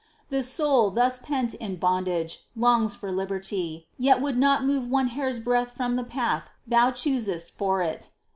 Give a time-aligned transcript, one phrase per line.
[0.29, 5.39] The soul, thus pent in bondage, longs for liberty, yet would not move one hair's
[5.39, 8.09] breadth from the path Thou choosest for it.